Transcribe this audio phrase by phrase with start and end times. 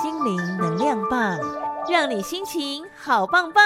[0.00, 1.40] 心灵能量棒，
[1.90, 3.62] 让你心情好棒棒。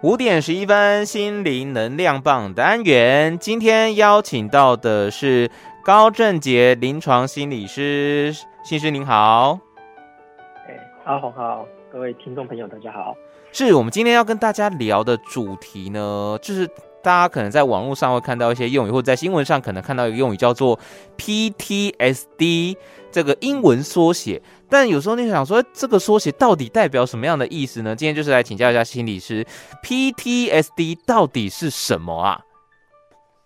[0.00, 5.50] 五点十一分，心灵能量棒单元，今天邀请到的是
[5.84, 8.32] 高正杰临床心理师，
[8.64, 9.58] 心师您好。
[10.66, 10.74] 哎，
[11.04, 13.14] 阿红好，各位听众朋友大家好。
[13.52, 16.66] 是我们今天要跟大家聊的主题呢，就是
[17.02, 20.78] 大家可能在网络上会看到一些用语，或者在新闻上可能看到一个用语叫做
[21.16, 22.76] PTSD
[23.10, 24.40] 这个英文缩写。
[24.68, 27.96] 但有时候你想说，这个缩写到底代表什么样的意思呢？
[27.96, 29.44] 今天就是来请教一下心理师
[29.82, 32.44] ，PTSD 到底是什么啊？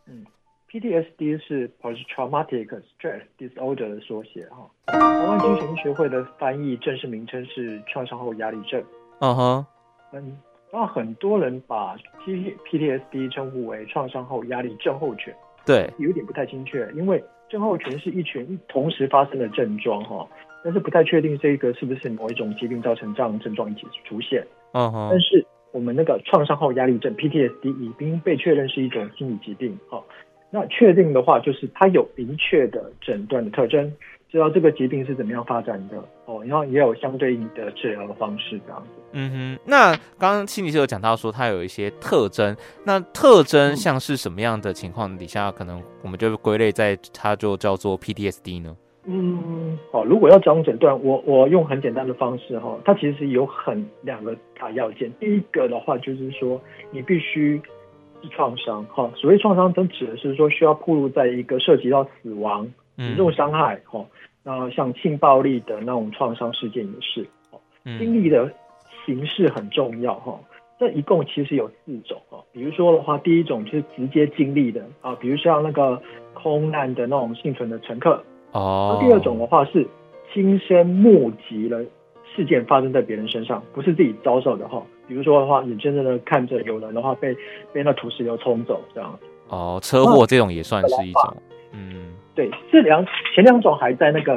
[0.08, 0.26] 嗯
[0.68, 4.68] ，PTSD 是 Post Traumatic Stress Disorder 的缩写哈。
[4.86, 8.82] 台湾精神医学会的翻译正式名称是创伤后压力症。
[9.20, 9.66] 嗯哼，
[10.12, 10.36] 嗯，
[10.72, 15.32] 那很多人把 P PTSD 称呼为创伤后压力症候群。
[15.64, 20.26] 对，有点不太精确，因为症候群是一群同时发生的症状哈。
[20.64, 24.46] 但是不太确定这个是不是某一种疾病造成这样症状一起出现。
[24.72, 25.08] 嗯哼。
[25.10, 29.76] 但是我们那个创伤后压力症 PTSD 已经被确认是一种心理疾病。
[29.88, 30.04] 好，
[30.50, 33.92] 那确定的话就是它有明确的诊断的特征，
[34.32, 39.02] 知道这个疾病是怎么样发展的哦，然后也有相对应的治疗的方式这样子。
[39.12, 39.60] 嗯哼。
[39.66, 48.74] 那刚刚心理师有讲到说它有一些特征，那特征像是什么样的情况底下，可能我们就归类在它就叫做 PTSD 呢？
[49.04, 55.12] 嗯，好，如果要讲诊断，我我用很简单的方式哈，它其实有很两个大要件。
[55.20, 56.58] 第一个的话就是说，
[56.90, 57.60] 你必须
[58.22, 64.06] 是创伤哈，所谓创伤，都指的是说需要暴露在一个涉及到死亡、严重伤害哈，
[64.44, 67.26] 那像性暴力的那种创伤事件也是，
[67.98, 68.50] 经历的
[69.06, 70.38] 形式很重要哈。
[70.78, 76.00] 这一共其实有四种哦，比如说的话，第一种就是直接经历的啊，比如像那个
[76.34, 78.20] 空难的那种幸存的乘客。
[78.50, 79.86] 哦，那第二种的话是
[80.34, 81.80] 亲身目击了
[82.34, 84.82] 事件发生在别人身上，不是自己遭受的哈。
[85.06, 87.32] 比如说的话，你真正的看着有人的话被
[87.72, 89.16] 被那土石流冲走这样。
[89.48, 91.36] 哦，车祸这种也算是一种。
[91.72, 92.01] 嗯，
[92.34, 93.04] 对，这两
[93.34, 94.36] 前两种还在那个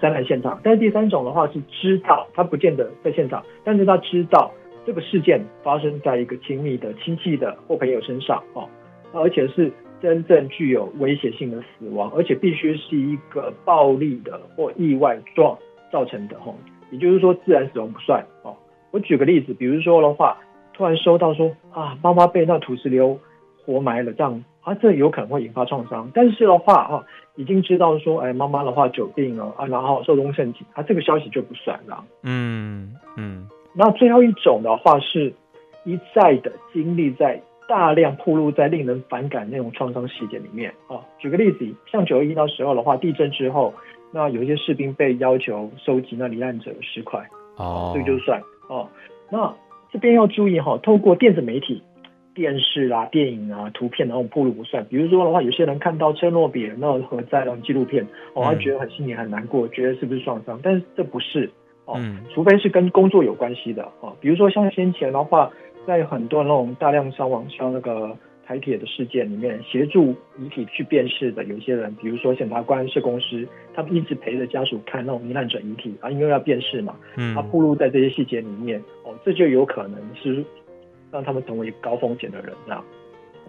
[0.00, 4.52] 灾难现场，但是第三种的话是知道他不见得在现场，但是他知道
[4.86, 8.68] 这个事件发生在一个亲密的亲戚的或朋友身上哦，
[9.12, 9.72] 而且是。
[10.02, 15.56] 真正具有威胁性的死亡，而且必须是一个暴力的或意外状
[15.92, 16.52] 造成的哦，
[16.90, 18.52] 也就是说自然死亡不算哦。
[18.90, 20.36] 我举个例子，比如说的话，
[20.74, 23.16] 突然收到说啊，妈妈被那土石流
[23.64, 26.10] 活埋了这样啊，这有可能会引发创伤。
[26.14, 27.04] 但是的话啊，
[27.36, 32.04] 已经知道说，哎，妈妈的话久病了啊，然后寿终正寝，啊，这个消息就不算了。
[32.22, 33.48] 嗯嗯。
[33.74, 35.32] 那最后一种的话是
[35.84, 37.40] 一再的经历在。
[37.68, 43.72] 大量暴露在令人反感那种创伤细节里面啊，举个例子，像九月一那时候的话，地震之后，
[44.10, 47.24] 那有一些士兵被要求收集那罹难者的尸块，
[47.56, 48.86] 哦，这个就算哦。
[49.30, 49.54] 那
[49.90, 51.82] 这边要注意哈，透过电子媒体、
[52.34, 54.84] 电视啊、电影啊、图片那种暴露不算。
[54.90, 60.58] 比如说的话，有些人看到车诺比那种核灾那种纪录片，哦，他觉得很心里很难过，觉得是不是创伤？
[60.62, 61.50] 但是这不是
[61.84, 62.00] 哦，
[62.34, 65.50] 除非是跟工作有关系的哦，比如说像先前的话。
[65.84, 68.16] 在很多那种大量伤亡，像那个
[68.46, 73.44] 台铁的事件里面，协助遗体去辨识的有些人，比如说检察官、社公司，
[73.74, 80.44] 他们一直陪着家属看那种罹难者遗体啊，因为要辨识嘛，嗯，他暴露在这些细节里面，哦，这就有可能是
[81.12, 82.82] 让他们成为高风险的人，这样。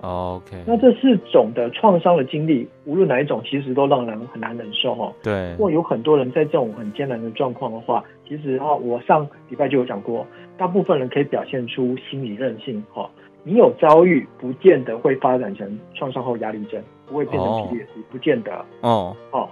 [0.02, 5.14] OK，那这四种的创伤的经历，无论哪一种，其实都让人很难忍受哈。
[5.24, 13.10] 对，不过有很多人在这种很艰难的状况的话，其实啊，我上礼拜就有讲过，大部分人可以表现出心理韧性哈。
[13.46, 18.54] 你有遭遇，不见得会发展成创伤后压力症，不会变成 PTSD，不见得。
[18.82, 19.48] 哦，哦。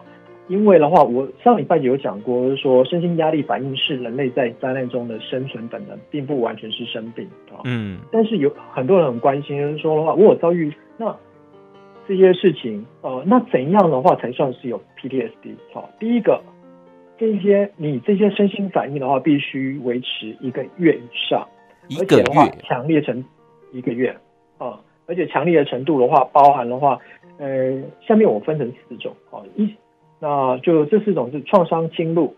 [0.52, 7.64] 因为的话，我上礼拜有讲过，就是说身心压力反应是人类在灾难中的生存本能，并不完全是生病啊。
[7.64, 11.16] 嗯，但是有很多人很关心，就是说的话，我有遭遇那
[12.06, 15.56] 这些事情，呃，那怎样的话才算是有 PTSD？
[15.74, 16.42] 好，第一个，
[17.18, 21.48] 这些你这些身心反应的话，必须维持一个月以上，
[21.88, 23.24] 一个月，而且的话强烈成
[23.72, 24.14] 一个月
[24.58, 27.00] 啊，而且强烈的程度的话，包含的话，
[27.38, 29.74] 呃，下面我分成四种啊，一。
[30.22, 32.36] 那就这四种是创伤侵入、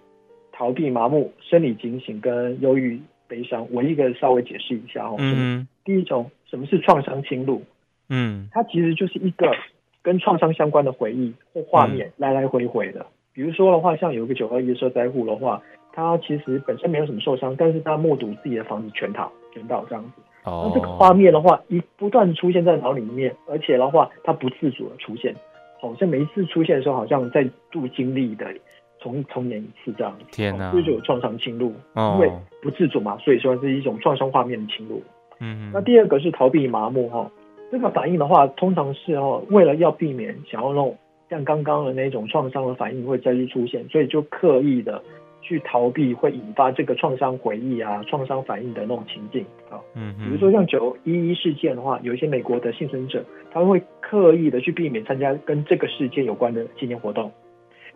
[0.54, 3.68] 逃避、麻木、生理警醒跟忧郁、悲伤。
[3.72, 5.18] 我一个稍微解释一下哦。
[5.20, 5.68] 嗯。
[5.84, 7.62] 第一种，什么是创伤侵入？
[8.08, 9.52] 嗯，它其实就是一个
[10.02, 13.02] 跟创伤相关的回忆或画面来来回回的。
[13.02, 20.22] 嗯、比如说的话，像有一个九二一受灾户的话，他其实本身没有什么受伤，但是他目睹自己的房子全倒，全倒这样子。
[20.46, 25.36] 哦，那这个画面的话，一不断出现在脑里面，而且的话，它不自主的出现，
[25.90, 28.46] 好像每一次出现的时候，好像在度经历的
[29.00, 30.26] 重重演一次这样子。
[30.32, 32.32] 天哪，这就有创伤侵入，哦，因为
[32.62, 35.04] 不自主嘛，所以说是一种创伤画面的侵入。
[35.40, 37.30] 嗯，那第二个是逃避麻木哈，
[37.72, 40.98] 这个反应的话，通常是哈，为了要避免想要弄
[41.30, 45.04] 像刚刚的那种创伤的反应会再次出现，所以就刻意的。
[45.46, 53.22] 去逃避会引发这个创伤回忆啊、创伤反应的那种情境啊，嗯，比如说像九一一事件的话，有一些美国的幸存者，
[53.52, 53.84] 他会
[54.14, 57.32] 刻意的去避免参加跟这个事件有关的纪念活动，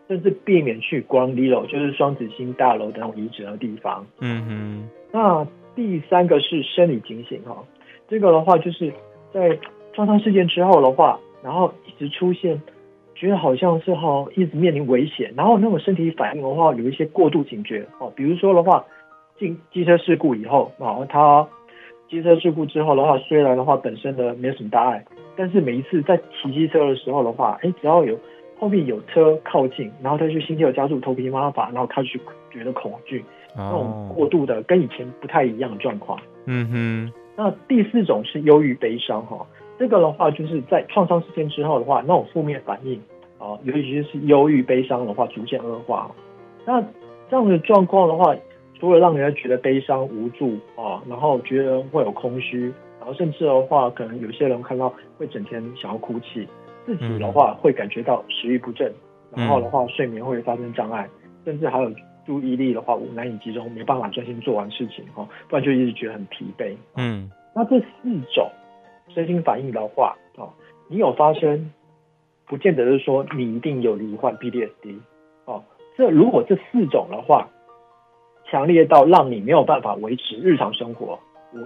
[0.07, 4.03] 甚至避免去 Ground Zero，就是双子星大楼的那种遗址的地方。
[4.19, 4.89] 嗯哼。
[5.11, 7.63] 那第三个是生理警醒哈，
[8.07, 8.91] 这个的话就是
[9.31, 9.59] 在
[9.93, 12.59] 创伤事件之后的话，然后一直出现。
[13.19, 18.13] 觉得好像是哈，一直面临危险，然后那种身体反应的话，有一些过度警觉哦。
[18.15, 18.85] 比如说的话，
[19.39, 21.47] 进机车事故以后，然后他
[22.07, 25.03] 机车事故之后的话，虽然的话本身的没有什么大碍，
[25.37, 28.17] 但是每一次在骑机车的时候的话，哎，只要有
[28.59, 32.19] 后面有车靠近，然后他就心跳加速、头皮发麻，然后他就
[32.49, 33.23] 觉得恐惧，
[33.55, 36.19] 那种过度的跟以前不太一样的状况。
[36.45, 37.13] 嗯哼。
[37.35, 39.45] 那第四种是忧郁悲伤哈。
[39.77, 42.99] 这个的话，就是在创伤事件之后的话，那种负面反应
[43.37, 46.09] 啊，尤其是忧郁、悲伤的话，逐渐恶化。
[46.65, 46.81] 那
[47.29, 48.35] 这样的状况的话，
[48.79, 52.73] 除了让人家觉得悲伤、无助啊，然后觉得会有空虚，
[53.07, 56.45] 然后甚至的话，可能有些人看到会整天想要哭泣，
[56.85, 58.93] 自己的话会感觉到食欲不振，
[59.33, 61.07] 然后的话睡眠会发生障碍，
[61.45, 61.89] 甚至还有
[62.25, 66.75] 注意力的话难以集中，没办法专心做完事情哈，不然就一直觉得很疲惫。
[66.97, 67.85] 嗯，那这四
[68.35, 68.51] 种。
[69.15, 70.51] 身心反应的话，哦，
[70.89, 71.71] 你有发生，
[72.45, 74.99] 不见得是说你一定有罹患 PTSD，
[75.45, 75.63] 哦，
[75.97, 77.47] 这如果这四种的话，
[78.51, 81.17] 强烈到让你没有办法维持日常生活，
[81.53, 81.59] 我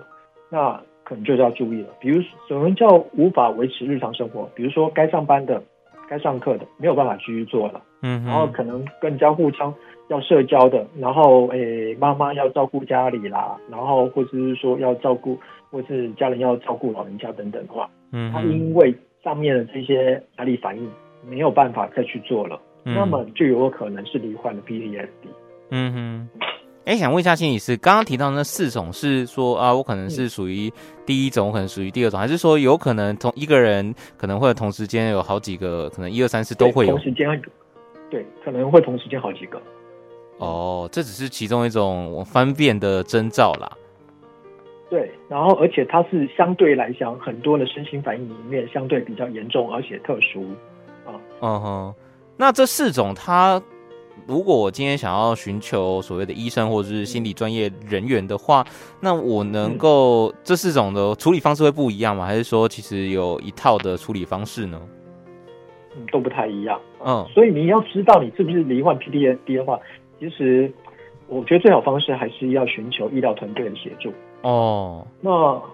[0.51, 0.79] 那
[1.11, 1.89] 可能就是要注意了。
[1.99, 2.87] 比如什么叫
[3.17, 4.49] 无法维持日常生活？
[4.55, 5.61] 比如说该上班的、
[6.09, 9.73] 该上课的没有办法继续做了，嗯，然后可能更加互相
[10.07, 15.37] 要社交的，然后诶，妈妈要照顾家里啦，然后或者是说要照顾。
[15.71, 18.93] 或是家人要照顾老人家等等的话，嗯，他因为
[19.23, 20.85] 上面的这些压力反应
[21.25, 25.07] 没有办法再去做了，嗯、那么就有可能是罹患了 PTSD。
[25.69, 26.40] 嗯哼，
[26.91, 30.69] 哎、欸，想问一下心理师，刚刚提到那四种是说啊，我可能是属于
[31.05, 36.91] 第一种，我可能属于第二种，还是说有可能同一个人可能会同时间有好几个，可能一二三四都会有？
[36.91, 37.41] 同时间，
[38.09, 39.57] 对，可能会同时间好几个。
[40.39, 43.71] 哦，这只是其中一种方便的征兆啦。
[44.89, 50.43] 对，然后而且它是相对来讲，很多的身心反应里面相对比较严重，而且特殊
[51.05, 51.15] 啊。
[51.39, 51.95] 嗯哼，
[52.35, 53.61] 那这四种，它
[54.27, 58.65] 如果我今天想要寻求所谓的医生或者是心理专业人员的话，
[58.99, 62.25] 那我能够、嗯、这四种的处理方式会不一样吗？
[62.25, 64.79] 还是说其实有一套的处理方式呢？
[65.95, 66.79] 嗯，都不太一样。
[67.03, 69.79] 嗯，所以你要知道你是不是罹患 PTSD 的话，
[70.19, 70.71] 其实
[71.27, 74.13] 我觉得最好方式还是要寻求医疗团队的协助。
[74.43, 75.29] 哦，那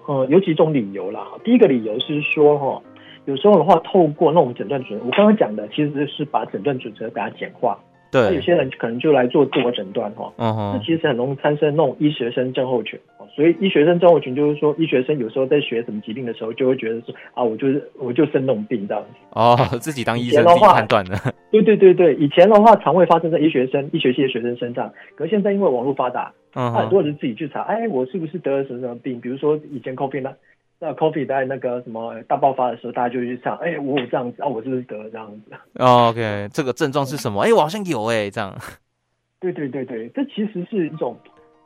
[0.08, 1.28] 呃有几种理由啦。
[1.44, 2.82] 第一个理由是说哈，
[3.26, 7.78] 有时候的话，透过那种诊断准则，我刚刚讲的其实是把诊断准则给它简化。
[8.12, 13.00] 对，那有些人可能就来做自我诊断哈，嗯哼，那其实很容易产生那种医学生症候群。
[13.36, 19.10] 所以医学生症候群就是说，医学生有时候在学什么疾病的时候，就会觉得说啊，我就是我就生那种病这样子。
[19.32, 21.16] 哦， 自己当医生自己判断的。
[21.52, 26.34] 对对对对，以前的话常会发生在医学生、医学系的学生身上，可是现在因为网络发达。
[26.56, 29.22] 嗯，很多人自己去查，哎，我是不是得了什么什么病？
[29.22, 30.34] 比如说以前 COVID
[30.80, 35.52] 那那 COVID 在那个什么大爆发的时候，大家就去唱，哎，我有这样子啊，我是不是得了这样子？
[35.76, 37.42] 哦， OK，这个症状是什么？
[37.42, 38.56] 哎，我好像有哎，这样。
[39.40, 41.18] 对对对对，这其实是一种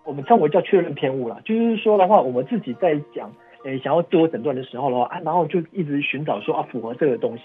[0.03, 1.39] 我们称为叫确认偏误啦。
[1.45, 3.31] 就是说的话，我们自己在讲，
[3.65, 7.43] 哎，想要自我诊断的时候的话，啊，然后就一直寻找说啊，符合这个东西，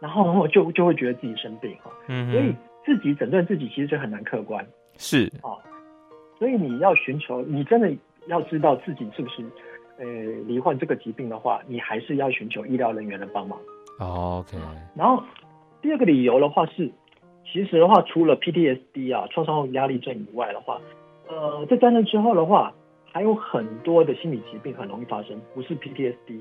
[0.00, 1.90] 然后然后就就会觉得自己生病哈。
[2.08, 2.32] 嗯哼。
[2.32, 4.66] 所以自己诊断自己其实就很难客观。
[4.98, 5.56] 是啊。
[6.38, 7.90] 所以你要寻求，你真的
[8.26, 9.42] 要知道自己是不是，
[9.98, 10.04] 呃，
[10.46, 13.58] 罹患这个疾病的话，你还是要寻求医疗人员的帮忙。
[13.98, 14.56] OK。
[14.96, 15.22] 然后
[15.80, 16.90] 第二个理由的话是，
[17.44, 20.80] 其实的话，除了 PTSD 啊，创伤后压力症以外的话，
[21.28, 22.72] 呃，在战争之后的话，
[23.12, 26.40] 还有很多的心理疾病很容易发生，不是 PTSD，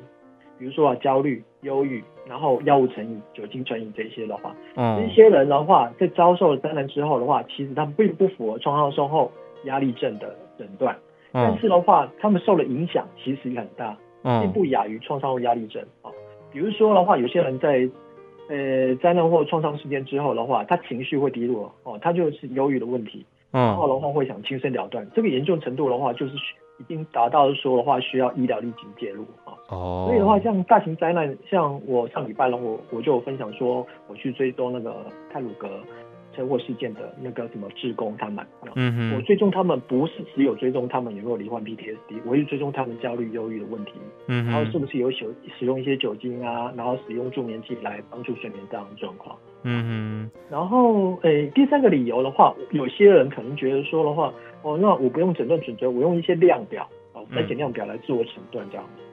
[0.57, 9.31] 比如说啊，焦虑、忧郁，然后药物成瘾、酒精成瘾这些的话，嗯，这些人的话，在遭受了战争之后的话，其实他们并不符合创伤后后。
[9.65, 10.93] 压力症的诊断，
[11.33, 16.11] 但是的话，他们受的影响其实也很大，并不亚于创伤后压力症啊。
[16.51, 17.89] 比如说的话，有些人在
[18.49, 25.07] 呃灾难或创伤事件之后的话，他情绪会低落哦，他就是忧郁的问题，然后的话会想轻生了断。
[25.15, 26.33] 这个严重程度的话，就是
[26.79, 29.57] 已经达到说的话需要医疗立即介入啊。
[29.69, 30.05] 哦。
[30.07, 34.95] 所以的话，像大型灾难，像我上礼拜了，我我就分享说，我去追踪那个
[35.31, 35.67] 泰鲁阁。
[36.35, 43.93] 车祸事件的那个什么志工他们，嗯哼，我追踪他们不是只有追踪他们有没有罹患 PTSD，我是追踪他们焦虑、忧郁的问题，
[44.27, 45.25] 嗯哼，然后是不是有使
[45.57, 58.85] 使用一些酒精啊，然后使用助眠剂来帮助睡眠这样的状况，嗯哼，然后诶、欸，第三个理由的话，有些人可能觉得说的话，哦，那我不用诊断准则，我用一些量表，哦，筛检量表来自我诊断这样。
[58.97, 59.03] 子，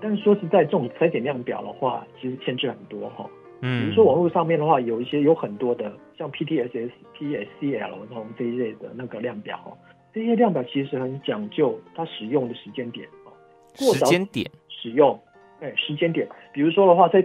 [0.00, 3.28] 但是说实在，这种筛检量表的话，其实限制很多哈。
[3.60, 9.76] 嗯，比如说网络上面的话，有一些有很多的像 PTSS、PSCL 这种这一类的那个量表哦，
[10.14, 13.32] 这些量表其实很讲究它使用的时间点哦，
[13.74, 15.18] 时间点使用，
[15.60, 17.20] 哎，时间点，比如说的话，在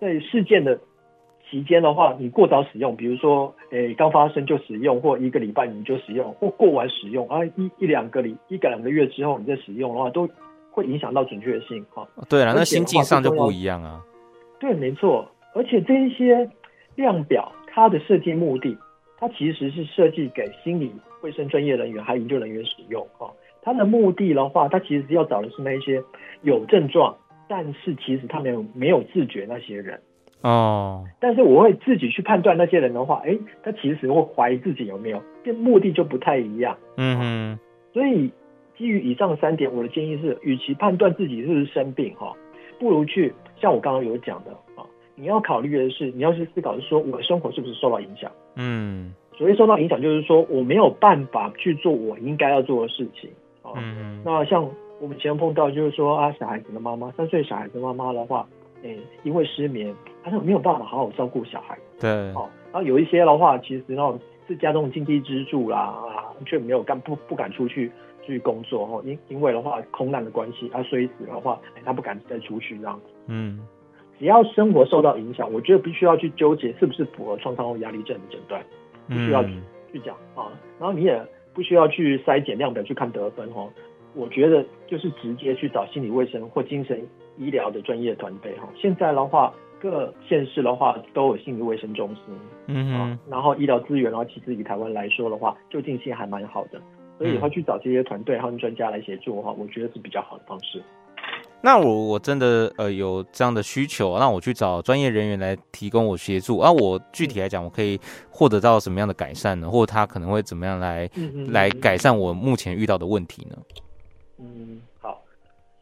[0.00, 0.78] 在事件的
[1.50, 10.28] 期间的话，你过早使用，比如说，哎，刚发生就使用，或一个礼拜你就使用，或过完使用啊，一一两个礼一个两个月之后你再使用的话，都
[10.70, 12.06] 会影响到准确性哈。
[12.28, 14.02] 对了，那心境上就不一样啊。
[14.60, 15.26] 对，没错。
[15.54, 16.48] 而且这一些
[16.94, 18.76] 量表，它的设计目的，
[19.18, 23.26] 它其实是设计给心理卫生专业人员还有研究人员使用啊。
[23.62, 26.02] 它的目的的话，它其实要找的是那一些
[26.42, 27.16] 有症状，
[27.48, 30.00] 但是其实他没有没有自觉那些人
[30.42, 31.04] 哦。
[31.20, 36.78] 但是我会自己去判断那些人的话，哎，他其实会怀疑自己有没有，这目的就不太一样。
[36.96, 37.58] 嗯嗯。
[37.92, 38.30] 所以
[38.76, 42.32] 基于以上三点，我的建议是，与其判断自己是不是生病哈，
[42.78, 44.56] 不如去像我刚刚有讲的。
[45.18, 48.30] 你要考虑的是，你要去思考的是说，我的生活是不是受到影响？
[48.54, 53.28] 嗯，所谓受到影响，就是说我没有办法去做我应该要做的事情。
[53.62, 54.64] 哦、嗯，那像
[55.00, 58.46] 我们以前碰到，就是说啊，小孩子的妈妈，三岁小孩子妈妈的话，
[58.82, 61.76] 诶、欸，因为失眠，她是没有办法好好照顾小孩。
[61.98, 67.90] 对，哦，然后有一些的话，其实那种是家中经济支柱啦，啊，却没有干不不敢出去
[68.24, 73.12] 去工作哦，因因为的话空难的关系，啊，所以死的话，他不敢再出去这样子。
[73.26, 73.60] 嗯。
[74.18, 78.62] 只要生活受到影响，我觉得必须要去纠结是不是符合创伤后压力症的诊断，
[79.06, 79.50] 不需要去
[79.92, 80.52] 去讲啊。
[80.78, 83.70] 然后你也不需要去筛检量表去看得分哦。
[84.14, 87.06] 我觉得就是直接去找心理卫生或精神
[87.36, 88.68] 医疗的专业团队哈。
[88.74, 92.24] 现在的话，各县市的话都有心理卫生中心，
[92.66, 96.80] 嗯嗯，然后医疗资源的话，其实以台湾来说的话，就近性还蛮好的，
[97.18, 100.82] 所以会去找这些团队和专家来协助的话，我觉得是比较好的方式。
[101.60, 106.58] 那我我真的呃有这样的需求，那我去找专业人员来提供我协助。
[106.58, 107.98] 啊，我具体来讲，我可以
[108.30, 109.68] 获得到什么样的改善呢？
[109.68, 113.56] 或者他可能会怎么样来嗯嗯来改善我目前遇到的问题呢？
[114.38, 115.20] 嗯，好，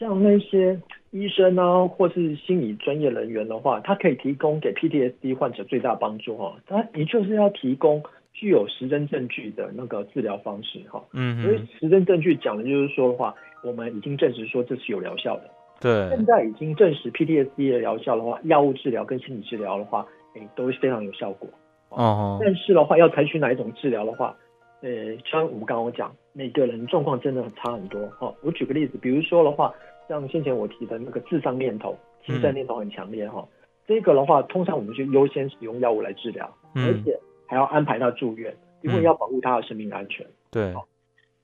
[0.00, 0.80] 像那些
[1.10, 6.56] 医生呢，或是心理专业人员的话，他可以提供给 PTSD 患者最大帮助哈。
[6.66, 8.02] 他的确是要提供
[8.32, 11.04] 具有实证证据的那个治疗方式哈。
[11.12, 15.50] 嗯，因为实证证据讲的就是说的话，我们已经证实说这是有疗效的。
[15.80, 21.48] 对，现在已经证实 PTSD 的疗效的话，药物治疗跟心理治疗的话，诶、欸，都是非常有效果。
[21.90, 24.34] 哦，但是的话，要采取哪一种治疗的话，
[24.80, 28.00] 呃、欸，像我们刚刚讲，每个人状况真的很差很多。
[28.20, 29.72] 哦，我举个例子，比如说的话，
[30.08, 33.48] 像先前我提的那个自伤念头、轻生念头很强烈哈、嗯，
[33.86, 40.26] 这个的话，通常我们就优先使用药物来治疗、嗯，而且还要安排他住院，因为要保护他的生命安全。
[40.50, 40.72] 对。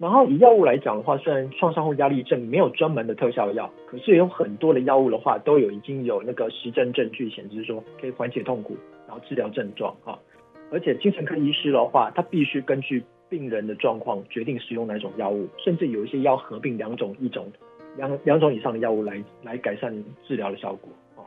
[0.02, 10.18] 然后以药物来讲的话，虽然创伤后压力症没有专门的特效药，可是有很多的药物的话，都有已经有那个实证证据显示说可以缓解痛苦，然后治疗症状啊。
[10.72, 17.46] 而且精神科医师的话，他必须根据病人的状况决定使用哪种药物，甚至有一些要合并两种、一种
[17.96, 19.94] 两两种以上的药物来来改善
[20.26, 21.22] 治疗的效果啊。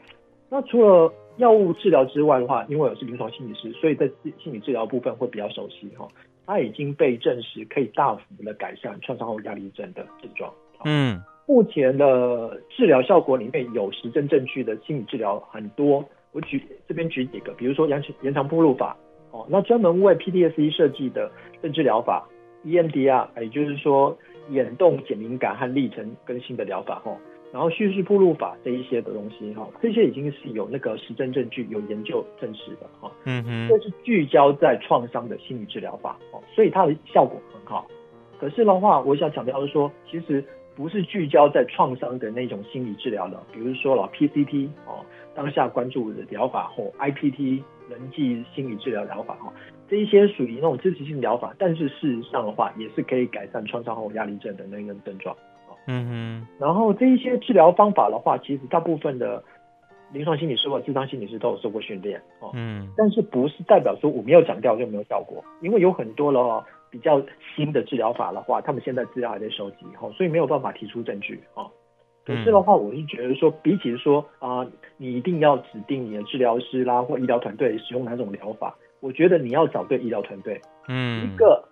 [0.49, 4.05] 那除了药物治疗之外的话，因为我是临床心理师，所以在
[4.43, 6.05] 心理治疗部分会比较熟悉哈。
[6.45, 10.53] 它已经被证实可以大幅的改善创伤后压力症的症状。
[10.83, 18.95] 嗯，目前的治疗效果里面有实证证据的心理治疗很多，我举这边举几个，比如说延延长铺路法，
[19.31, 22.27] 哦，那专门为 PTSD 设计的认知疗法
[22.65, 24.17] EMDR，也就是说
[24.49, 27.17] 眼动减敏感和历程更新的疗法，哦。
[27.55, 33.09] 然后叙事暴露法这一些的东西哈，这些已经是有那个实证证据、有研究证实的哈。
[33.23, 37.87] 嗯哼，这是聚焦在创伤的心理治疗法哦，所以它的效果很好。
[38.37, 40.43] 可是的话，我想强调的是说，其实
[40.75, 49.53] 不是聚焦在创伤的那种心理治疗的，比如说了 PCT 哦，当下关注的疗法或 IPT 人际心理治疗疗法哈，
[49.89, 55.33] 这一些属于那种支持性疗法，但是事实上的话，也是可以改善创伤后压力症的那个症状。
[55.87, 59.43] 嗯哼，然后这一些治疗方法的话，其实大部分的
[60.11, 62.51] 临床心理师或智商心理师都有受过训练哦。
[62.53, 65.43] 嗯，但是不是代表说我没有讲掉就没有效果？
[65.61, 67.21] 因为有很多了比较
[67.55, 71.69] 新的治疗法的话，他们现在资料还在收集，哈，所以没有办法提出证据，哦。
[72.25, 81.63] 可是的话，我是觉得说，比起说啊、呃，你一定要指定你的治疗师啦或医疗团队使用哪种疗法，我觉得你要找对医疗团队，嗯，一个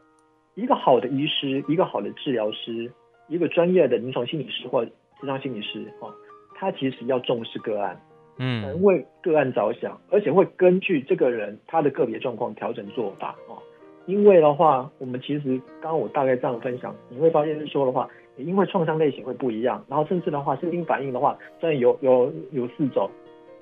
[0.53, 2.91] 一个好的医师，一个好的治疗师，
[3.27, 6.13] 一个专业的临床心理师或智商心理师，哦，
[6.55, 7.99] 他其实要重视个案，
[8.37, 13.57] 嗯，能为个案着想，而且会根据这个人他的个别状况调整做法，哦。
[14.05, 23.09] 因为的话，我们其实刚刚我大概这样分享，你会发现是说的话，因为创伤类型会不一样，然后甚至的话，身心反应的话，虽然有有有四种，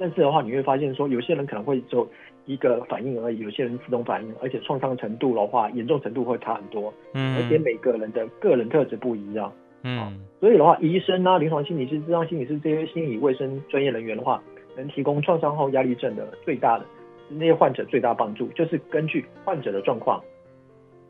[0.01, 2.10] 但是的话，你会发现说，有些人可能会只有
[2.48, 9.53] 一个反应而已，有些人四种反应，而且创伤程度的话，严重程度会差很多，嗯，而且每个人的个人特质不一样，
[9.84, 14.41] 嗯，所以的话，医生啊，临床心理师、智商心理师这些心理卫生专业人员的话，
[14.75, 16.86] 能提供创伤后压力症的最大的
[17.29, 20.20] 那些患者最大帮助，就是根据患者的状况。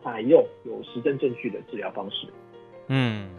[0.03, 2.25] 采用有实证证据的治疗方式。
[2.87, 3.29] 嗯，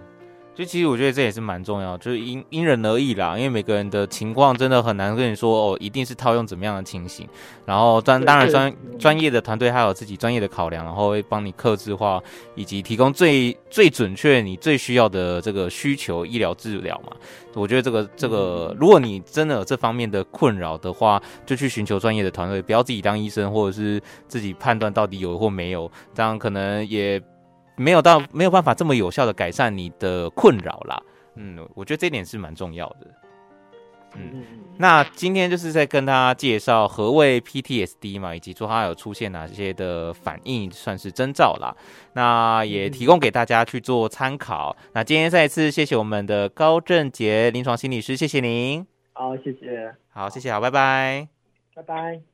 [0.54, 7.26] 就其实我觉得这也是蛮重要，就是因因人而异啦，因为每个人的情况真的很难跟你说哦，一定是套用怎么样的情形。
[7.64, 12.23] 然后专当然专专业的团队还有自己专业的考量，然后会帮你克制化
[12.54, 17.16] 以及提供最最准确你最需要的这个需求医疗治疗嘛。
[17.54, 27.23] 我觉得这个这个，如果你真的有这方面的困扰的话，就去寻求专业的团队，不要自己当医生，或者是自己判断到底有或没有，这样可能也
[27.76, 31.02] 没有到没有办法这么有效的改善你的困扰啦。
[31.37, 33.07] 嗯，我觉得这一点是蛮重要的。
[34.14, 34.45] 嗯，
[34.76, 41.75] 那今天就是在跟大家介绍何谓 PTSD 嘛，以及说它有出现哪些的反应，算是征兆啦。
[42.12, 44.76] 那也提供给大家去做参考。
[44.93, 48.87] 那今天再一次谢谢我们的高正杰临床心理师，谢谢您。
[49.14, 49.95] 好，谢谢。
[50.11, 51.29] 好，谢谢，好，拜拜。
[51.75, 52.32] 拜拜。